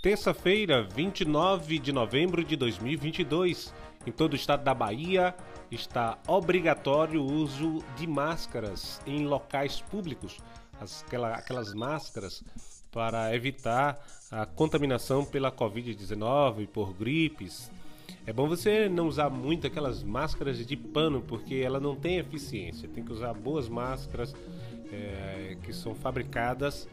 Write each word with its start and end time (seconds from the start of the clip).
Terça-feira, 0.00 0.84
29 0.84 1.80
de 1.80 1.92
novembro 1.92 2.44
de 2.44 2.54
2022, 2.54 3.74
em 4.06 4.12
todo 4.12 4.34
o 4.34 4.36
estado 4.36 4.62
da 4.62 4.72
Bahia, 4.72 5.34
está 5.72 6.16
obrigatório 6.28 7.20
o 7.20 7.32
uso 7.32 7.82
de 7.96 8.06
máscaras 8.06 9.00
em 9.04 9.26
locais 9.26 9.80
públicos, 9.80 10.38
aquelas 11.34 11.74
máscaras 11.74 12.44
para 12.92 13.34
evitar 13.34 13.98
a 14.30 14.46
contaminação 14.46 15.24
pela 15.24 15.50
Covid-19, 15.50 16.68
por 16.68 16.94
gripes. 16.94 17.68
É 18.24 18.32
bom 18.32 18.46
você 18.46 18.88
não 18.88 19.08
usar 19.08 19.28
muito 19.28 19.66
aquelas 19.66 20.04
máscaras 20.04 20.64
de 20.64 20.76
pano, 20.76 21.22
porque 21.22 21.56
ela 21.56 21.80
não 21.80 21.96
tem 21.96 22.18
eficiência. 22.18 22.88
Tem 22.88 23.04
que 23.04 23.12
usar 23.12 23.34
boas 23.34 23.68
máscaras 23.68 24.32
é, 24.92 25.56
que 25.60 25.72
são 25.72 25.92
fabricadas 25.92 26.88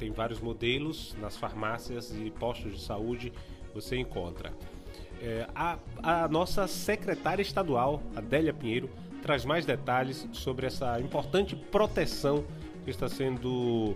tem 0.00 0.10
vários 0.10 0.40
modelos 0.40 1.14
nas 1.20 1.36
farmácias 1.36 2.10
e 2.16 2.30
postos 2.30 2.72
de 2.72 2.80
saúde 2.80 3.30
você 3.74 3.98
encontra. 3.98 4.50
É, 5.22 5.46
a, 5.54 5.78
a 6.02 6.26
nossa 6.26 6.66
secretária 6.66 7.42
estadual, 7.42 8.02
Adélia 8.16 8.54
Pinheiro, 8.54 8.88
traz 9.22 9.44
mais 9.44 9.66
detalhes 9.66 10.26
sobre 10.32 10.66
essa 10.66 10.98
importante 10.98 11.54
proteção 11.54 12.42
que 12.82 12.90
está 12.90 13.10
sendo 13.10 13.94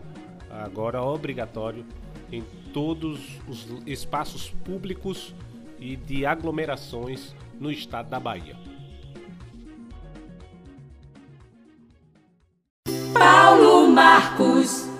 agora 0.50 1.02
obrigatório 1.02 1.86
em 2.30 2.42
todos 2.74 3.41
os 3.48 3.66
espaços 3.86 4.50
públicos 4.62 5.34
e 5.78 5.96
de 5.96 6.27
aglomerações 6.27 7.34
no 7.58 7.72
estado 7.72 8.10
da 8.10 8.20
Bahia. 8.20 8.56
Paulo 13.14 13.88
Marcos 13.88 14.93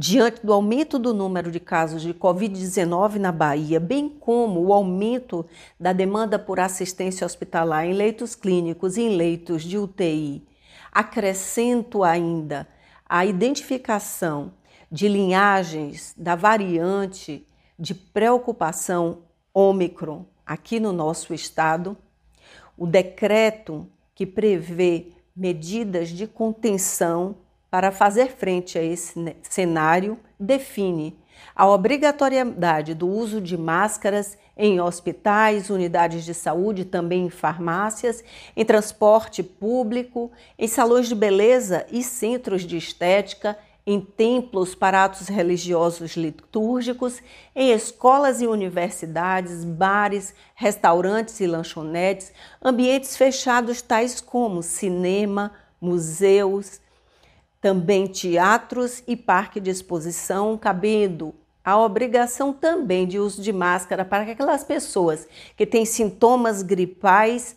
Diante 0.00 0.46
do 0.46 0.52
aumento 0.52 0.98
do 0.98 1.12
número 1.12 1.50
de 1.50 1.60
casos 1.60 2.00
de 2.00 2.14
Covid-19 2.14 3.16
na 3.16 3.30
Bahia, 3.30 3.78
bem 3.78 4.08
como 4.08 4.64
o 4.64 4.72
aumento 4.72 5.44
da 5.78 5.92
demanda 5.92 6.38
por 6.38 6.58
assistência 6.60 7.26
hospitalar 7.26 7.84
em 7.84 7.92
leitos 7.92 8.34
clínicos 8.34 8.96
e 8.96 9.02
em 9.02 9.16
leitos 9.16 9.62
de 9.64 9.76
UTI, 9.76 10.46
acrescento 10.90 12.02
ainda 12.02 12.66
a 13.08 13.26
identificação 13.26 14.52
de 14.90 15.08
linhagens 15.08 16.14
da 16.16 16.34
variante 16.34 17.46
de 17.78 17.92
preocupação 17.92 19.18
Ômicron 19.58 20.24
aqui 20.46 20.78
no 20.78 20.92
nosso 20.92 21.34
estado, 21.34 21.96
o 22.76 22.86
decreto 22.86 23.88
que 24.14 24.24
prevê 24.24 25.08
medidas 25.34 26.10
de 26.10 26.28
contenção 26.28 27.34
para 27.68 27.90
fazer 27.90 28.28
frente 28.28 28.78
a 28.78 28.82
esse 28.84 29.36
cenário, 29.42 30.16
define 30.38 31.18
a 31.56 31.66
obrigatoriedade 31.66 32.94
do 32.94 33.08
uso 33.08 33.40
de 33.40 33.58
máscaras 33.58 34.38
em 34.56 34.80
hospitais, 34.80 35.70
unidades 35.70 36.24
de 36.24 36.34
saúde, 36.34 36.84
também 36.84 37.26
em 37.26 37.30
farmácias, 37.30 38.22
em 38.56 38.64
transporte 38.64 39.42
público, 39.42 40.30
em 40.56 40.68
salões 40.68 41.08
de 41.08 41.16
beleza 41.16 41.84
e 41.90 42.04
centros 42.04 42.62
de 42.62 42.76
estética, 42.76 43.58
em 43.90 44.02
templos 44.02 44.74
para 44.74 45.04
atos 45.04 45.28
religiosos 45.28 46.14
litúrgicos, 46.14 47.22
em 47.56 47.72
escolas 47.72 48.42
e 48.42 48.46
universidades, 48.46 49.64
bares, 49.64 50.34
restaurantes 50.54 51.40
e 51.40 51.46
lanchonetes, 51.46 52.30
ambientes 52.62 53.16
fechados 53.16 53.80
tais 53.80 54.20
como 54.20 54.62
cinema, 54.62 55.54
museus, 55.80 56.82
também 57.62 58.06
teatros 58.06 59.02
e 59.06 59.16
parque 59.16 59.58
de 59.58 59.70
exposição, 59.70 60.58
cabendo 60.58 61.34
a 61.64 61.78
obrigação 61.78 62.52
também 62.52 63.06
de 63.06 63.18
uso 63.18 63.40
de 63.40 63.54
máscara 63.54 64.04
para 64.04 64.30
aquelas 64.30 64.64
pessoas 64.64 65.26
que 65.56 65.64
têm 65.64 65.86
sintomas 65.86 66.60
gripais 66.60 67.56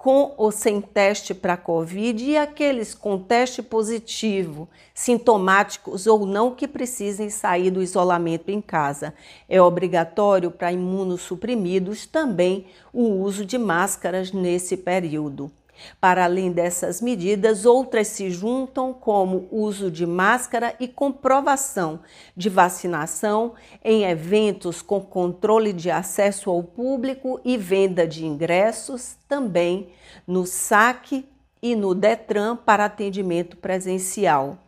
com 0.00 0.32
ou 0.38 0.50
sem 0.50 0.80
teste 0.80 1.34
para 1.34 1.58
Covid 1.58 2.24
e 2.24 2.34
aqueles 2.34 2.94
com 2.94 3.18
teste 3.18 3.62
positivo, 3.62 4.66
sintomáticos 4.94 6.06
ou 6.06 6.24
não, 6.24 6.54
que 6.54 6.66
precisem 6.66 7.28
sair 7.28 7.70
do 7.70 7.82
isolamento 7.82 8.48
em 8.48 8.62
casa. 8.62 9.12
É 9.46 9.60
obrigatório 9.60 10.50
para 10.50 10.72
imunossuprimidos 10.72 12.06
também 12.06 12.64
o 12.94 13.08
uso 13.08 13.44
de 13.44 13.58
máscaras 13.58 14.32
nesse 14.32 14.74
período. 14.74 15.52
Para 16.00 16.24
além 16.24 16.52
dessas 16.52 17.00
medidas, 17.00 17.64
outras 17.64 18.08
se 18.08 18.30
juntam, 18.30 18.92
como 18.92 19.48
uso 19.50 19.90
de 19.90 20.06
máscara 20.06 20.74
e 20.80 20.88
comprovação 20.88 22.00
de 22.36 22.48
vacinação 22.48 23.54
em 23.84 24.04
eventos 24.04 24.82
com 24.82 25.00
controle 25.00 25.72
de 25.72 25.90
acesso 25.90 26.50
ao 26.50 26.62
público 26.62 27.40
e 27.44 27.56
venda 27.56 28.06
de 28.06 28.24
ingressos, 28.26 29.16
também 29.28 29.88
no 30.26 30.46
SAC 30.46 31.24
e 31.62 31.76
no 31.76 31.94
DETRAN 31.94 32.56
para 32.56 32.86
atendimento 32.86 33.56
presencial. 33.56 34.58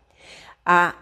A, 0.64 0.94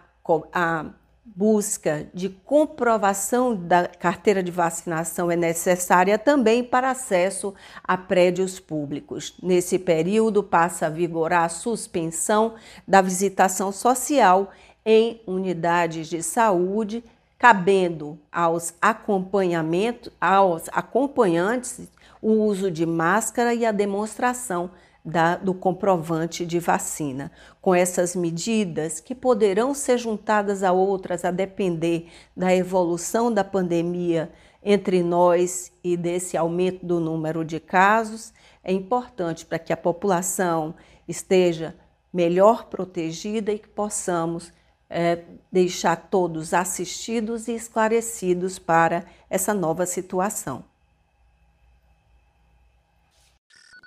a 0.52 0.86
busca 1.24 2.08
de 2.14 2.28
comprovação 2.28 3.54
da 3.54 3.86
carteira 3.86 4.42
de 4.42 4.50
vacinação 4.50 5.30
é 5.30 5.36
necessária 5.36 6.18
também 6.18 6.64
para 6.64 6.90
acesso 6.90 7.54
a 7.84 7.96
prédios 7.96 8.58
públicos. 8.58 9.34
Nesse 9.42 9.78
período, 9.78 10.42
passa 10.42 10.86
a 10.86 10.90
vigorar 10.90 11.44
a 11.44 11.48
suspensão 11.48 12.54
da 12.86 13.00
visitação 13.00 13.70
social 13.70 14.50
em 14.84 15.20
unidades 15.26 16.08
de 16.08 16.22
saúde, 16.22 17.04
cabendo 17.38 18.18
aos 18.32 18.74
acompanhamentos, 18.80 20.12
aos 20.20 20.64
acompanhantes 20.72 21.88
o 22.20 22.32
uso 22.32 22.70
de 22.70 22.84
máscara 22.84 23.54
e 23.54 23.64
a 23.64 23.72
demonstração 23.72 24.70
da, 25.04 25.36
do 25.36 25.54
comprovante 25.54 26.44
de 26.44 26.58
vacina. 26.58 27.30
Com 27.60 27.74
essas 27.74 28.14
medidas, 28.14 29.00
que 29.00 29.14
poderão 29.14 29.74
ser 29.74 29.98
juntadas 29.98 30.62
a 30.62 30.72
outras 30.72 31.24
a 31.24 31.30
depender 31.30 32.08
da 32.36 32.54
evolução 32.54 33.32
da 33.32 33.44
pandemia 33.44 34.30
entre 34.62 35.02
nós 35.02 35.72
e 35.82 35.96
desse 35.96 36.36
aumento 36.36 36.84
do 36.84 37.00
número 37.00 37.44
de 37.44 37.58
casos, 37.58 38.32
é 38.62 38.72
importante 38.72 39.46
para 39.46 39.58
que 39.58 39.72
a 39.72 39.76
população 39.76 40.74
esteja 41.08 41.74
melhor 42.12 42.66
protegida 42.66 43.52
e 43.52 43.58
que 43.58 43.68
possamos 43.68 44.52
é, 44.88 45.24
deixar 45.50 45.96
todos 45.96 46.52
assistidos 46.52 47.48
e 47.48 47.54
esclarecidos 47.54 48.58
para 48.58 49.04
essa 49.30 49.54
nova 49.54 49.86
situação. 49.86 50.69